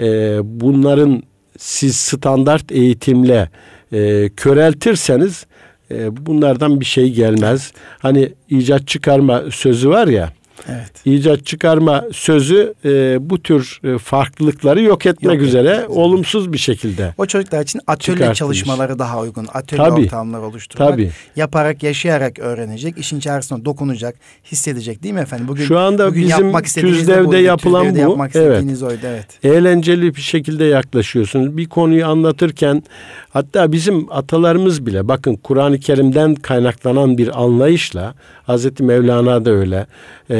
[0.00, 1.22] e, bunların
[1.58, 3.48] siz standart eğitimle
[3.92, 5.46] e, köreltirseniz
[5.90, 7.72] e, bunlardan bir şey gelmez.
[7.98, 10.32] Hani icat çıkarma sözü var ya.
[10.68, 10.92] Evet.
[11.04, 16.00] İcat çıkarma sözü e, bu tür e, farklılıkları yok etmek Yok üzere etmek üzere.
[16.00, 17.14] olumsuz bir şekilde.
[17.18, 19.46] O çocuklar için atölye çalışmaları daha uygun.
[19.54, 20.00] Atölye Tabii.
[20.00, 20.90] ortamları oluşturmak.
[20.90, 21.10] Tabii.
[21.36, 22.98] Yaparak, yaşayarak öğrenecek.
[22.98, 24.14] işin içerisinde dokunacak,
[24.52, 25.48] hissedecek değil mi efendim?
[25.48, 27.36] Bugün Şu anda bugün bizim yapmak TÜZDEV'de buydu.
[27.42, 28.10] yapılan TÜZDEV'de bu.
[28.10, 28.82] yapmak Evet.
[28.82, 29.26] oydu evet.
[29.44, 31.56] eğlenceli bir şekilde yaklaşıyorsunuz.
[31.56, 32.82] Bir konuyu anlatırken
[33.30, 38.14] hatta bizim atalarımız bile bakın Kur'an-ı Kerim'den kaynaklanan bir anlayışla
[38.46, 39.86] Hazreti Mevlana da öyle.
[40.30, 40.36] Ee,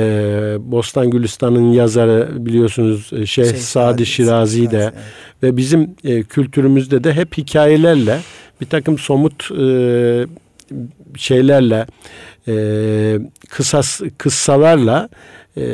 [0.61, 4.95] Bostan Gülistan'ın yazarı biliyorsunuz e, Şeyh, Şeyh Sadi Sadi Şirazi de evet.
[5.43, 8.21] ve bizim e, kültürümüzde de hep hikayelerle
[8.61, 10.27] bir takım somut e,
[11.17, 11.87] şeylerle
[12.49, 15.09] e, kısas kıssalarla
[15.57, 15.65] e,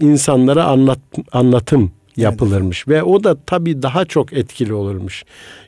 [0.00, 0.98] insanlara anlat
[1.32, 5.24] anlatım yapılırmış ve o da tabii daha çok etkili olurmuş.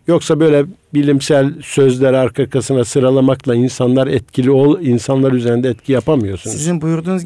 [0.06, 6.56] Yoksa böyle bilimsel sözler arka arkasına sıralamakla insanlar etkili ol insanlar üzerinde etki yapamıyorsunuz.
[6.56, 7.22] Sizin buyurduğunuz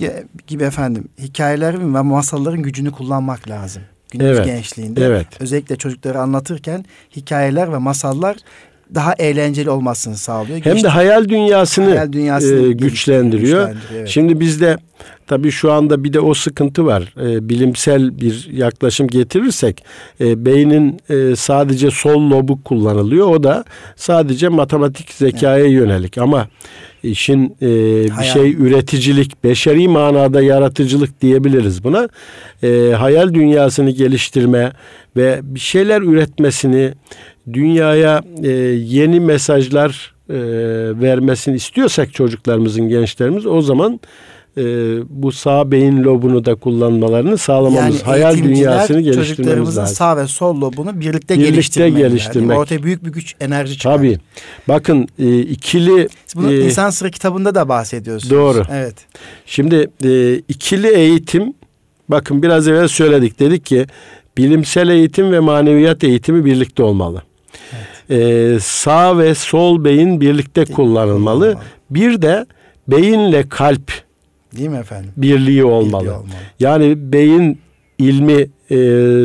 [0.47, 3.83] gibi efendim hikayelerin ve masalların gücünü kullanmak lazım.
[4.11, 5.27] Günümüz Evet, gençliğinde evet.
[5.41, 6.85] özellikle çocuklara anlatırken
[7.17, 8.37] hikayeler ve masallar
[8.95, 10.61] daha eğlenceli olmasını sağlıyor.
[10.65, 13.69] Hem Güç- de hayal dünyasını, hayal dünyasını e, güçlendiriyor.
[13.69, 14.09] güçlendiriyor, evet.
[14.09, 14.77] Şimdi bizde
[15.29, 17.15] tabii şu anda bir de o sıkıntı var.
[17.21, 19.85] E, bilimsel bir yaklaşım getirirsek
[20.21, 23.27] e, beynin e, sadece sol lobu kullanılıyor.
[23.27, 23.65] O da
[23.97, 26.49] sadece matematik zekaya yönelik ama
[27.03, 27.69] işin e,
[28.21, 32.09] bir şey üreticilik, beşeri manada yaratıcılık diyebiliriz buna.
[32.63, 34.73] E, hayal dünyasını geliştirme
[35.17, 36.93] ve bir şeyler üretmesini,
[37.53, 40.39] dünyaya e, yeni mesajlar e,
[41.01, 44.01] vermesini istiyorsak çocuklarımızın, gençlerimiz o zaman
[44.59, 44.65] e,
[45.09, 49.97] bu sağ beyin lobunu da kullanmalarını sağlamamız, hayal eğitimciler dünyasını geliştirmemiz çocuklarımızın lazım.
[49.97, 52.59] sağ ve sol lobunu birlikte, Birlikte geliştirmek.
[52.59, 53.97] Ortaya büyük bir güç, enerji çıkar.
[53.97, 54.19] Tabii.
[54.69, 58.35] Bakın e, ikili Siz bunu e, insan sırrı kitabında da bahsediyorsunuz.
[58.35, 58.63] Doğru.
[58.73, 58.95] Evet.
[59.47, 61.55] Şimdi e, ikili eğitim
[62.09, 63.87] bakın biraz evvel söyledik dedik ki
[64.37, 67.23] bilimsel eğitim ve maneviyat eğitimi birlikte olmalı.
[68.11, 71.57] E, sağ ve sol beyin birlikte kullanılmalı.
[71.91, 72.47] Bir de
[72.89, 74.08] beyinle kalp
[74.57, 75.11] Değil mi efendim?
[75.17, 76.03] birliği olmalı.
[76.05, 76.29] Birliği olmalı.
[76.61, 77.59] Yani beyin
[77.99, 78.77] ilmi e,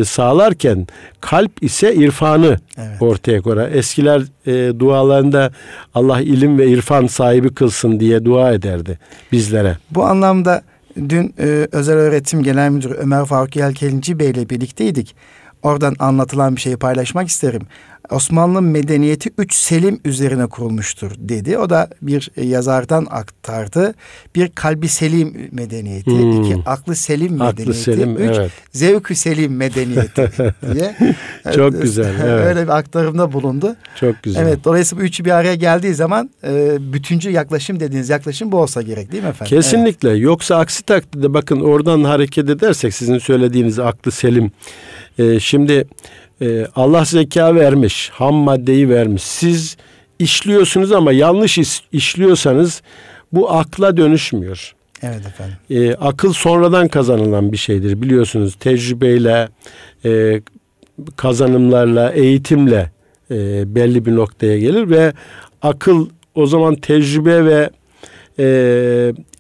[0.06, 0.88] sağlarken
[1.22, 3.02] kalp ise irfanı Evet.
[3.02, 3.72] ortaya koyar.
[3.72, 5.52] Eskiler e, dualarında
[5.96, 9.00] Allah ilim ve irfan sahibi kılsın diye dua ederdi
[9.32, 9.78] bizlere.
[9.92, 10.62] Bu anlamda
[11.10, 15.16] dün e, özel öğretim genel müdürü Ömer Faruk Yelkelinci Bey ile birlikteydik.
[15.64, 17.62] Oradan anlatılan bir şeyi paylaşmak isterim.
[18.10, 21.58] Osmanlı medeniyeti üç selim üzerine kurulmuştur dedi.
[21.58, 23.94] O da bir e, yazardan aktardı.
[24.36, 26.44] Bir kalbi selim medeniyeti, Hmm.
[26.44, 28.52] iki aklı selim Aklı medeniyeti, selim, üç evet.
[28.72, 30.32] zevkü selim medeniyeti
[30.74, 30.96] diye.
[31.56, 32.46] Çok güzel, evet.
[32.46, 33.76] Öyle bir aktarımda bulundu.
[34.00, 34.42] Çok güzel.
[34.42, 38.82] Evet dolayısıyla bu üçü bir araya geldiği zaman e, bütüncül yaklaşım dediğiniz yaklaşım bu olsa
[38.82, 39.58] gerek değil mi efendim?
[39.58, 40.10] Kesinlikle.
[40.10, 44.52] Yoksa aksi takdirde bakın oradan hareket edersek sizin söylediğiniz aklı selim.
[45.20, 45.88] Ee, şimdi
[46.42, 49.24] e, Allah zeka vermiş, ham maddeyi vermiş.
[49.24, 49.78] Siz
[50.20, 52.82] işliyorsunuz ama yanlış iş- işliyorsanız
[53.34, 54.74] bu akla dönüşmüyor.
[55.04, 55.56] Evet, evet efendim.
[55.70, 58.56] E, akıl sonradan kazanılan bir şeydir biliyorsunuz.
[58.60, 59.50] Tecrübeyle,
[60.06, 60.42] e,
[61.16, 62.92] kazanımlarla, eğitimle
[63.32, 63.36] e,
[63.76, 65.14] belli bir noktaya gelir ve
[65.62, 67.70] akıl o zaman tecrübe ve
[68.40, 68.46] e,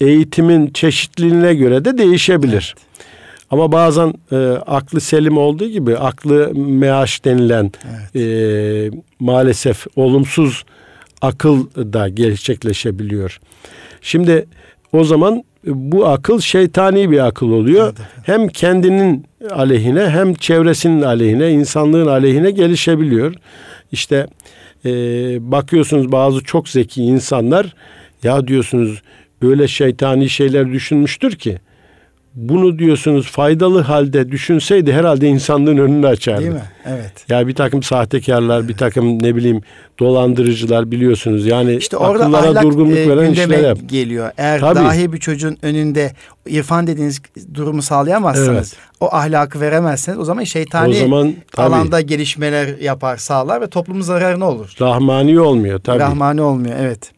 [0.07, 2.75] eğitimin çeşitliliğine göre de değişebilir.
[3.53, 4.35] Ama bazen e,
[4.67, 8.15] aklı selim olduğu gibi aklı meaş denilen Evet.
[8.15, 10.63] e, maalesef olumsuz
[11.21, 13.39] akıl da gerçekleşebiliyor.
[14.01, 14.45] Şimdi
[14.93, 17.93] o zaman bu akıl şeytani bir akıl oluyor.
[17.97, 23.33] Evet hem kendinin aleyhine hem çevresinin aleyhine, insanlığın aleyhine gelişebiliyor.
[23.91, 24.27] İşte
[24.85, 24.91] e,
[25.51, 27.75] bakıyorsunuz bazı çok zeki insanlar
[28.23, 29.01] ya diyorsunuz
[29.41, 31.57] öyle şeytani şeyler düşünmüştür ki
[32.35, 36.41] bunu diyorsunuz faydalı halde düşünseydi herhalde insanlığın önünü açardı.
[36.41, 36.61] Değil mi?
[36.85, 37.11] Evet.
[37.29, 39.61] Ya bir takım sahtekarlar, bir takım ne bileyim
[39.99, 41.45] dolandırıcılar biliyorsunuz.
[41.45, 43.77] Yani İşte orada akıllara ahlak durgunluk e, veren işler yap.
[43.85, 44.31] geliyor.
[44.37, 44.79] Eğer Tabii.
[44.79, 46.11] dahi bir çocuğun önünde
[46.47, 47.21] irfan dediğiniz
[47.53, 48.75] durumu sağlayamazsanız, Evet.
[48.99, 54.01] o ahlakı veremezseniz o zaman şeytani O zaman tabii alanda gelişmeler yapar, sağlar ve toplumun
[54.01, 54.73] zararına olur.
[54.81, 55.99] rahmani olmuyor tabii.
[55.99, 57.11] Rahmani olmuyor evet.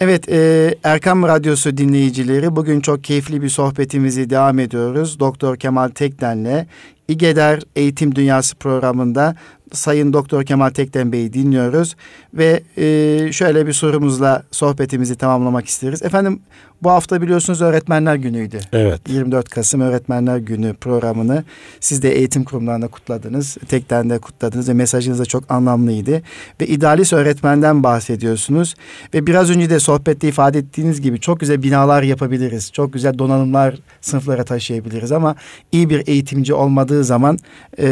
[0.00, 5.20] Evet e, Erkam Radyosu dinleyicileri bugün çok keyifli bir sohbetimizi devam ediyoruz.
[5.20, 6.66] Doktor Kemal Tekden'le
[7.08, 9.36] İGEDER Eğitim Dünyası programında
[9.72, 11.96] Sayın Doktor Kemal Tekten Bey'i dinliyoruz
[12.34, 16.02] ve e, şöyle bir sorumuzla sohbetimizi tamamlamak isteriz.
[16.02, 16.40] Efendim
[16.82, 18.58] bu hafta biliyorsunuz Öğretmenler Günü'ydü.
[18.72, 19.00] Evet.
[19.08, 21.44] 24 Kasım Öğretmenler Günü programını
[21.80, 23.56] siz de eğitim kurumlarında kutladınız.
[23.68, 26.22] Tekten de kutladınız ve mesajınız da çok anlamlıydı.
[26.60, 28.74] Ve idealist öğretmenden bahsediyorsunuz.
[29.14, 32.72] Ve biraz önce de sohbette ifade ettiğiniz gibi çok güzel binalar yapabiliriz.
[32.72, 35.36] Çok güzel donanımlar sınıflara taşıyabiliriz ama
[35.72, 37.38] iyi bir eğitimci olmadığı zaman
[37.78, 37.88] e,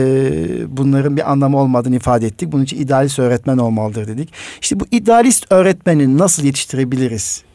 [0.69, 2.53] bunların bir anlamı olmadığını ifade ettik.
[2.53, 4.33] Bunun için idealist öğretmen olmalıdır dedik.
[4.61, 7.47] İşte bu idealist öğretmeni nasıl yetiştirebiliriz?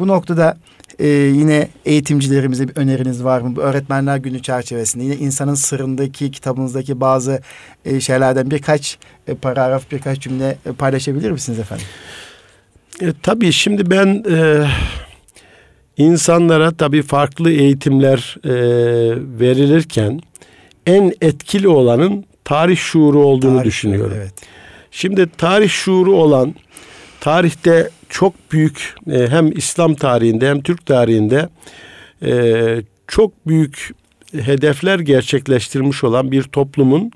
[0.00, 0.56] Bu noktada
[0.98, 3.60] e, yine eğitimcilerimize bir öneriniz var mı?
[3.60, 7.40] Öğretmenler Günü çerçevesinde yine insanın sırrındaki kitabınızdaki bazı
[7.84, 11.86] e, şeylerden birkaç e, paragraf, birkaç cümle e, paylaşabilir misiniz efendim?
[13.02, 14.66] E, tabii şimdi ben e,
[15.96, 18.52] insanlara tabii farklı eğitimler e,
[19.40, 20.20] verilirken
[20.86, 24.12] en etkili olanın tarih şuuru olduğunu tarih, düşünüyorum.
[24.16, 24.32] Evet.
[24.90, 26.54] Şimdi tarih şuuru olan
[27.20, 31.48] tarihte çok büyük e, hem İslam tarihinde hem Türk tarihinde
[32.22, 33.90] e, çok büyük
[34.32, 37.10] hedefler gerçekleştirmiş olan bir toplumun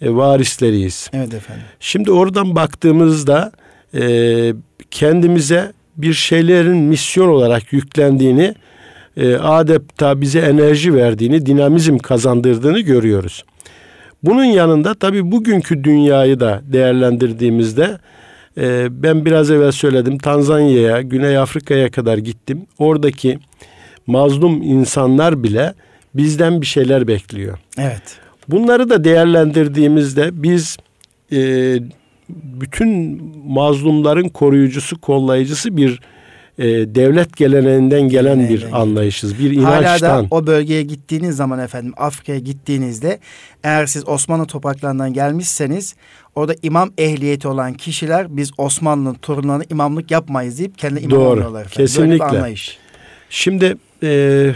[0.00, 1.10] e, varisleriyiz.
[1.12, 1.64] Evet efendim.
[1.80, 3.52] Şimdi oradan baktığımızda
[4.90, 8.54] kendimize bir şeylerin misyon olarak yüklendiğini,
[9.40, 13.44] adeta bize enerji verdiğini, dinamizm kazandırdığını görüyoruz.
[14.22, 17.98] Bunun yanında tabii bugünkü dünyayı da değerlendirdiğimizde
[18.58, 22.66] ee, ben biraz evvel söyledim Tanzanya'ya, Güney Afrika'ya kadar gittim.
[22.78, 23.38] Oradaki
[24.06, 25.74] mazlum insanlar bile
[26.14, 27.58] bizden bir şeyler bekliyor.
[27.78, 28.18] Evet.
[28.48, 30.76] Bunları da değerlendirdiğimizde biz
[31.32, 31.38] e,
[32.28, 36.00] bütün mazlumların koruyucusu, kollayıcısı bir
[36.58, 39.82] e, devlet geleneğinden gelen Geleneğinden bir anlayışız, bir inançtan.
[39.82, 43.18] Hala da o bölgeye gittiğiniz zaman efendim Afrika'ya gittiğinizde
[43.64, 45.94] eğer siz Osmanlı topraklarından gelmişseniz
[46.34, 51.60] orada imam ehliyeti olan kişiler biz Osmanlı'nın torunlarına imamlık yapmayız deyip kendi imam Doğru, oluyorlar.
[51.60, 51.86] Efendim.
[51.86, 52.10] Kesinlikle.
[52.10, 52.78] Böyle bir anlayış.
[53.30, 54.52] Şimdi e,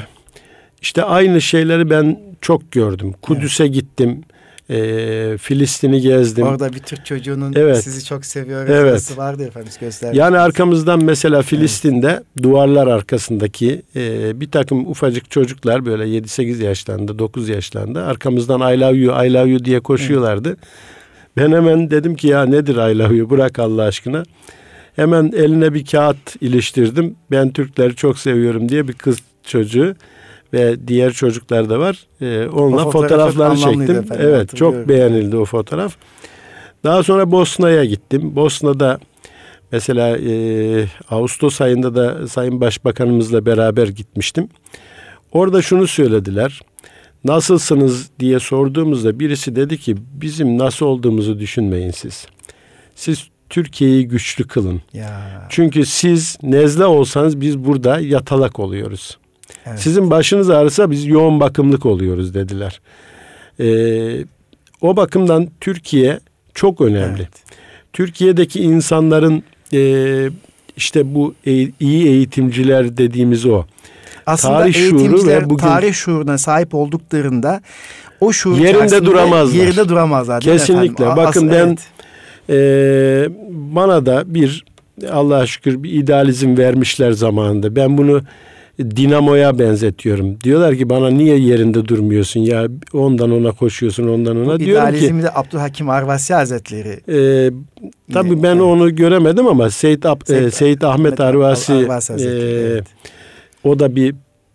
[0.83, 3.15] işte aynı şeyleri ben çok gördüm.
[3.23, 3.75] Kudüs'e evet.
[3.75, 4.25] gittim
[4.71, 6.47] e, Filistin'i gezdim.
[6.47, 7.85] Orada bir Türk çocuğunun evet.
[7.85, 9.19] sizi çok seviyor evet.
[9.19, 10.19] vardı efendim göstermiş.
[10.19, 12.43] Yani arkamızdan mesela Filistin'de evet.
[12.43, 18.97] duvarlar arkasındaki e, bir takım ufacık çocuklar böyle 7-8 yaşlarında 9 yaşlarında arkamızdan I love
[18.97, 20.49] you I love you diye koşuyorlardı.
[20.49, 20.59] Evet.
[21.37, 24.23] Ben hemen dedim ki ya nedir I love you bırak Allah aşkına.
[24.97, 27.17] Hemen eline bir kağıt iliştirdim.
[27.31, 29.95] Ben Türkleri çok seviyorum diye bir kız çocuğu
[30.55, 32.07] ve diğer çocuklar da var.
[32.21, 33.83] Ee, onunla fotoğrafları çektim.
[33.83, 35.97] Efendim, evet çok beğenildi o fotoğraf.
[36.85, 38.37] Daha sonra Bosna'ya gittim.
[38.37, 38.99] Bosna'da
[39.73, 44.49] mesela e, Ağustos ayında da Sayın Başbakanımızla beraber gitmiştim.
[45.33, 46.61] Orada şunu söylediler.
[47.25, 52.27] Nasılsınız diye sorduğumuzda birisi dedi ki bizim nasıl olduğumuzu düşünmeyin siz.
[52.95, 54.83] Siz Türkiye'yi güçlü kılın.
[54.93, 55.47] Ya.
[55.49, 59.19] Çünkü siz nezle olsanız biz burada yatalak oluyoruz.
[59.67, 59.81] Evet.
[59.81, 62.81] Sizin başınız ağrısa biz yoğun bakımlık oluyoruz dediler.
[63.61, 64.25] Ee,
[64.81, 66.21] o bakımdan Türkiye
[66.55, 67.19] çok önemli.
[67.19, 67.45] Evet.
[67.93, 70.31] Türkiye'deki insanların e,
[70.77, 73.65] işte bu e, iyi eğitimciler dediğimiz o.
[74.27, 77.61] Aslında tarih şuuru ve bugün tarih şuuruna sahip olduklarında
[78.21, 79.55] o şuur yerinde duramazlar.
[79.55, 80.41] Yerinde duramazlar.
[80.41, 81.05] Kesinlikle.
[81.05, 81.25] Efendim?
[81.25, 81.79] Bakın As- ben evet.
[82.51, 84.65] e, bana da bir
[85.13, 87.77] Allah'a şükür bir idealizm vermişler zamanında.
[87.77, 88.23] Ben bunu
[88.79, 90.41] dinamoya benzetiyorum.
[90.41, 94.55] Diyorlar ki bana niye yerinde durmuyorsun ya ondan ona koşuyorsun ondan ona.
[94.55, 97.01] Bu Diyorum ki de Abdülhakim Arvasi Hazretleri.
[97.09, 97.51] E,
[98.13, 98.63] tabii ben yani.
[98.63, 102.85] onu göremedim ama Seyit, Ab, Seyit, e, Seyit Ahmet, Ahmet Arvasi, Arvasi e, evet.
[103.65, 104.15] o da bir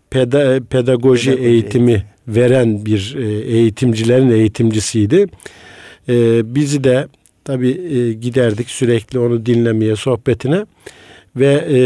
[0.09, 2.07] peda, pedagoji, pedagoji eğitimi eğitim.
[2.27, 5.27] veren bir e, eğitimcilerin eğitimcisiydi.
[6.09, 7.07] E, bizi de
[7.45, 10.65] tabii e, giderdik sürekli onu dinlemeye, sohbetine
[11.35, 11.79] ve e,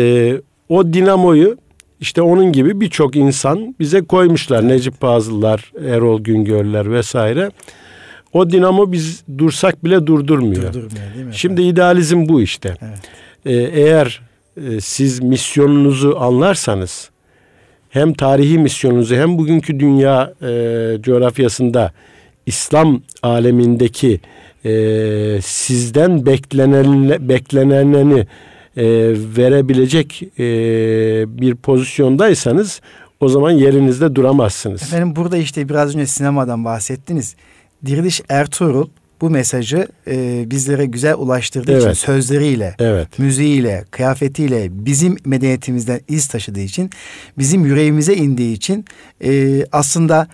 [0.69, 1.58] o dinamoyu
[2.04, 4.68] işte onun gibi birçok insan bize koymuşlar.
[4.68, 7.52] Necip Fazıllar, Erol Güngörler vesaire.
[8.34, 10.74] O dinamo biz dursak bile durdurmuyor.
[10.74, 11.36] Durdurmuyor değil mi?
[11.36, 11.74] Şimdi evet.
[11.74, 12.76] idealizm bu işte.
[12.82, 13.00] Evet.
[13.46, 14.22] Ee, eğer
[14.58, 17.10] e, siz misyonunuzu anlarsanız
[17.89, 20.48] hem tarihi misyonunuzu hem bugünkü dünya e,
[21.02, 21.92] coğrafyasında
[22.46, 24.20] İslam alemindeki
[24.66, 24.72] e,
[25.42, 28.28] sizden beklenen bekleneneni
[28.78, 28.86] e,
[29.38, 30.46] verebilecek e,
[31.42, 32.82] bir pozisyondaysanız
[33.20, 34.84] o zaman yerinizde duramazsınız.
[34.84, 37.36] Efendim burada işte biraz önce sinemadan bahsettiniz.
[37.86, 38.88] Diriliş Ertuğrul
[39.22, 41.82] bu mesajı e, bizlere güzel ulaştırdığı evet.
[41.82, 43.20] için sözleriyle, evet.
[43.20, 46.90] müziğiyle, kıyafetiyle bizim medeniyetimizden iz taşıdığı için,
[47.38, 48.86] bizim yüreğimize indiği için
[49.24, 50.28] e, aslında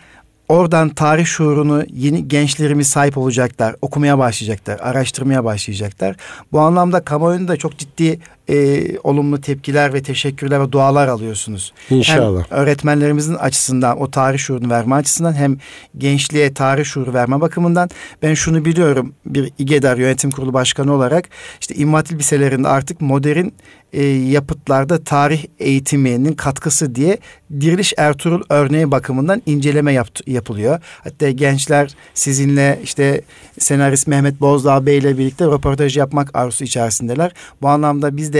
[0.50, 3.76] oradan tarih şuurunu yeni gençlerimiz sahip olacaklar.
[3.82, 6.16] Okumaya başlayacaklar, araştırmaya başlayacaklar.
[6.52, 11.74] Bu anlamda kamuoyunda çok ciddi e, olumlu tepkiler ve teşekkürler ve dualar alıyorsunuz.
[11.90, 12.44] İnşallah.
[12.50, 15.58] Hem öğretmenlerimizin açısından o tarih şuurunu verme açısından hem
[15.98, 17.90] gençliğe tarih şuuru verme bakımından
[18.24, 21.30] ben şunu biliyorum bir İGEDAR yönetim kurulu başkanı olarak
[21.62, 23.48] işte İmam Liselerinde artık modern
[23.94, 27.18] e, yapıtlarda tarih eğitiminin katkısı diye
[27.62, 30.80] Diriliş Ertuğrul örneği bakımından inceleme yap, yapılıyor.
[31.04, 33.22] Hatta gençler sizinle işte
[33.60, 37.32] senarist Mehmet Bozdağ Bey ile birlikte röportaj yapmak arzusu içerisindeler.
[37.62, 38.39] Bu anlamda biz de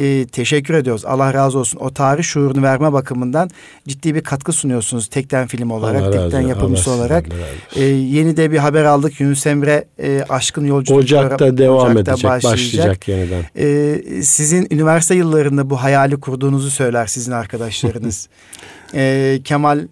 [0.00, 1.04] e, teşekkür ediyoruz.
[1.04, 1.78] Allah razı olsun.
[1.78, 3.50] O tarih şuurunu verme bakımından
[3.88, 7.26] ciddi bir katkı sunuyorsunuz tekten film olarak, Allah tekten yapımcısı olarak.
[7.76, 9.20] E, yeni de bir haber aldık.
[9.20, 10.98] Yunus Emre e, Aşkın Yolculuğu.
[10.98, 12.52] Ocak'ta devam Ocak'ta edecek, başlayacak.
[12.52, 13.44] başlayacak yeniden.
[13.56, 18.28] E, sizin üniversite yıllarında bu hayali kurduğunuzu söyler sizin arkadaşlarınız.
[18.94, 19.86] e, Kemal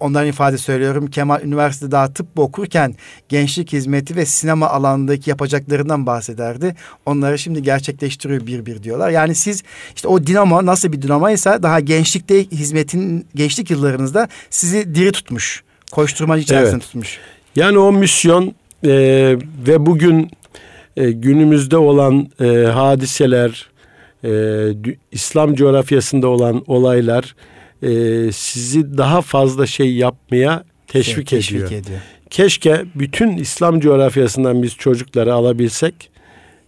[0.00, 1.06] ondan ifade söylüyorum.
[1.06, 2.94] Kemal üniversitede daha tıp okurken
[3.28, 6.74] gençlik hizmeti ve sinema alanındaki yapacaklarından bahsederdi.
[7.06, 9.10] Onları şimdi gerçekleştiriyor bir bir diyorlar.
[9.10, 9.62] Yani siz
[9.94, 15.62] işte o dinamo nasıl bir dinamaysa daha gençlikte hizmetin gençlik yıllarınızda sizi diri tutmuş.
[15.92, 16.82] Koşturmacı içerisinde evet.
[16.82, 17.18] tutmuş.
[17.56, 18.90] Yani o misyon e,
[19.66, 20.30] ve bugün
[20.96, 23.70] e, günümüzde olan e, hadiseler,
[24.24, 24.30] e,
[25.12, 27.34] İslam coğrafyasında olan olaylar
[27.82, 31.80] e, sizi daha fazla şey yapmaya teşvik, şey, teşvik ediyor.
[31.80, 32.00] ediyor.
[32.30, 36.10] Keşke bütün İslam coğrafyasından biz çocukları alabilsek,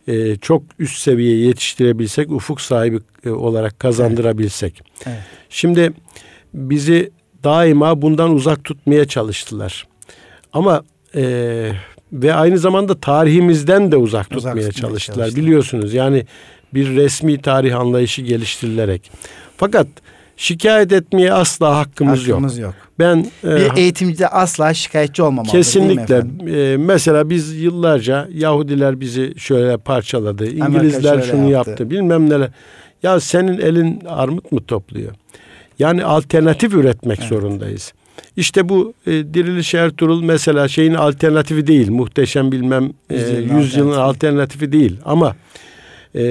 [0.09, 4.75] e, çok üst seviyeye yetiştirebilsek, ufuk sahibi e, olarak kazandırabilsek.
[4.81, 5.07] Evet.
[5.07, 5.19] Evet.
[5.51, 5.93] Şimdi
[6.55, 7.11] bizi
[7.45, 9.87] daima bundan uzak tutmaya çalıştılar.
[10.53, 11.23] Ama e,
[12.13, 14.89] ve aynı zamanda tarihimizden de uzak, uzak tutmaya çalıştılar.
[14.89, 15.37] çalıştılar.
[15.37, 16.27] Biliyorsunuz yani
[16.75, 19.11] bir resmi tarih anlayışı geliştirilerek.
[19.57, 19.87] Fakat
[20.37, 22.75] şikayet etmeye asla hakkımız, hakkımız yok.
[22.75, 22.75] yok.
[22.99, 25.53] Ben bir e, eğitimcide asla şikayetçi olmamalı.
[25.53, 26.23] Kesinlikle.
[26.47, 30.47] E, mesela biz yıllarca Yahudiler bizi şöyle parçaladı.
[30.47, 31.71] İngilizler şunu yaptı.
[31.71, 31.91] yaptı.
[31.91, 32.51] Bilmem neler.
[33.03, 35.13] Ya senin elin armut mu topluyor?
[35.79, 37.29] Yani alternatif üretmek evet.
[37.29, 37.93] zorundayız.
[38.37, 41.91] İşte bu e, Diriliş Ertuğrul mesela şeyin alternatifi değil.
[41.91, 43.17] Muhteşem bilmem e,
[43.59, 44.97] yüzyılın alternatifi değil.
[45.05, 45.37] Ama
[46.15, 46.23] e,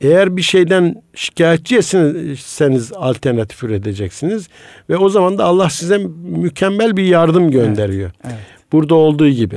[0.00, 4.48] eğer bir şeyden şikayetçiyseniz alternatif üreteceksiniz
[4.90, 8.10] ve o zaman da Allah size mükemmel bir yardım gönderiyor.
[8.24, 8.72] Evet, evet.
[8.72, 9.56] Burada olduğu gibi.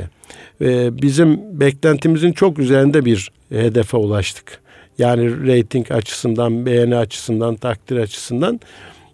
[0.61, 4.61] Ee, bizim beklentimizin çok üzerinde bir hedefe ulaştık.
[4.97, 8.59] Yani reyting açısından, beğeni açısından, takdir açısından.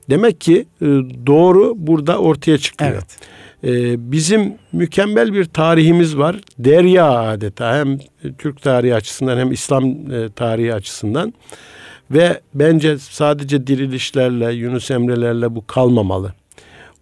[0.09, 0.85] Demek ki e,
[1.27, 2.91] doğru burada ortaya çıkıyor.
[2.91, 3.17] Evet.
[3.65, 6.35] Ee, bizim mükemmel bir tarihimiz var.
[6.59, 7.99] Derya adeta hem
[8.37, 11.33] Türk tarihi açısından hem İslam e, tarihi açısından.
[12.11, 16.33] Ve bence sadece dirilişlerle, Yunus Emre'lerle bu kalmamalı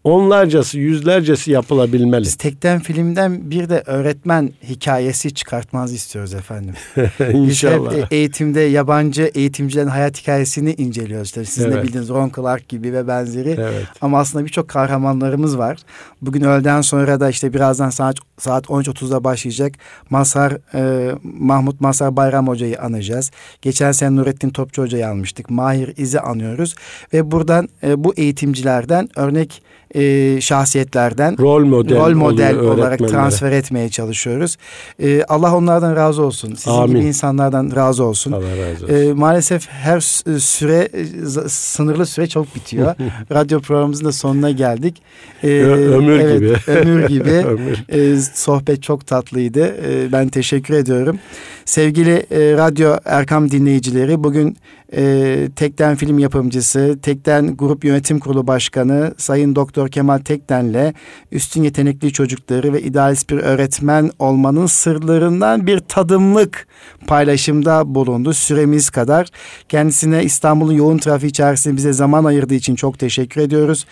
[0.04, 2.24] onlarcası, yüzlercesi yapılabilmeli.
[2.24, 6.74] Biz tekten filmden bir de öğretmen hikayesi çıkartmaz istiyoruz efendim.
[7.34, 7.92] İnşallah.
[7.92, 11.28] Biz hep eğitimde yabancı eğitimcilerin hayat hikayesini inceliyoruz.
[11.28, 11.78] İşte sizin evet.
[11.78, 13.50] de bildiğiniz Ron Clark gibi ve benzeri.
[13.50, 13.86] Evet.
[14.02, 15.78] Ama aslında birçok kahramanlarımız var.
[16.22, 19.74] Bugün öğleden sonra da işte birazdan saat saat 13.30'da başlayacak.
[20.10, 23.32] Masar e, Mahmut Masar Bayram Hoca'yı anacağız.
[23.62, 25.50] Geçen sene Nurettin Topçu Hoca'yı almıştık.
[25.50, 26.76] Mahir İz'i anıyoruz.
[27.14, 29.64] Ve buradan e, bu eğitimcilerden örnek
[29.94, 34.58] e, şahsiyetlerden rol model, rol model olarak transfer etmeye çalışıyoruz.
[35.00, 36.54] E, Allah onlardan razı olsun.
[36.56, 36.96] Sizin Amin.
[36.96, 38.32] gibi insanlardan razı olsun.
[38.32, 38.96] Allah razı olsun.
[38.96, 40.00] E, maalesef her
[40.40, 41.06] süre e,
[41.50, 42.96] sınırlı süre çok bitiyor.
[43.32, 45.02] Radyo programımızın da sonuna geldik.
[45.44, 46.72] E, ömür evet, gibi.
[46.72, 47.30] ömür gibi.
[47.30, 47.84] ömür.
[47.90, 49.76] E, sohbet çok tatlıydı.
[49.88, 51.20] E, ben teşekkür ediyorum.
[51.66, 54.58] Sevgili e, Radyo Erkam dinleyicileri bugün
[54.96, 60.94] e, Tekten film yapımcısı, Tekten Grup Yönetim Kurulu Başkanı Sayın Doktor Kemal Tekten'le
[61.32, 66.68] üstün yetenekli çocukları ve idealist bir öğretmen olmanın sırlarından bir tadımlık
[67.08, 68.34] paylaşımda bulundu.
[68.34, 69.28] Süremiz kadar.
[69.70, 73.86] Kendisine İstanbul'un yoğun trafiği içerisinde bize zaman ayırdığı için çok teşekkür ediyoruz.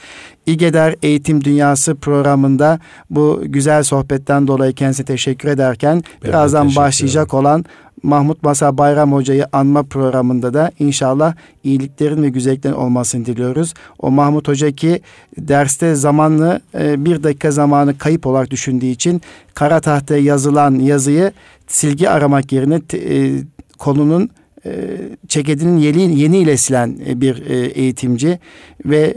[0.51, 7.27] İGEDER Eğitim Dünyası programında bu güzel sohbetten dolayı kendisine teşekkür ederken ben birazdan teşekkür başlayacak
[7.27, 7.39] ederim.
[7.39, 7.65] olan
[8.03, 11.33] Mahmut Masa Bayram Hoca'yı anma programında da inşallah
[11.63, 13.73] iyiliklerin ve güzelliklerin olmasını diliyoruz.
[13.99, 15.01] O Mahmut Hoca ki
[15.37, 19.21] derste zamanlı e, bir dakika zamanı kayıp olarak düşündüğü için
[19.53, 21.31] kara tahtaya yazılan yazıyı
[21.67, 23.33] silgi aramak yerine e,
[23.77, 24.29] konunun
[24.65, 24.71] e,
[25.27, 28.39] ceketinin yeni, yeni ile silen bir eğitimci
[28.85, 29.15] ve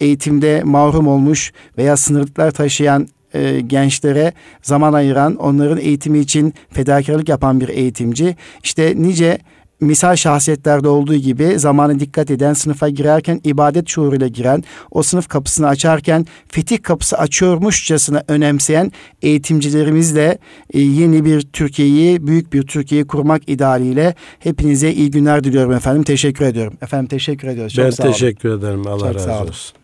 [0.00, 4.32] eğitimde mahrum olmuş veya sınırlıklar taşıyan e, gençlere
[4.62, 8.36] zaman ayıran, onların eğitimi için fedakarlık yapan bir eğitimci.
[8.62, 9.38] İşte nice
[9.80, 15.66] misal şahsiyetlerde olduğu gibi zamanı dikkat eden, sınıfa girerken ibadet şuuruyla giren, o sınıf kapısını
[15.66, 18.92] açarken fetih kapısı açıyormuşçasına önemseyen
[19.22, 20.38] eğitimcilerimizle
[20.72, 26.02] e, yeni bir Türkiye'yi, büyük bir Türkiye'yi kurmak idealiyle hepinize iyi günler diliyorum efendim.
[26.02, 26.74] Teşekkür ediyorum.
[26.82, 27.74] Efendim teşekkür ediyoruz.
[27.74, 28.58] Çok ben teşekkür olun.
[28.58, 28.86] ederim.
[28.86, 29.77] Allah Çok razı olsun.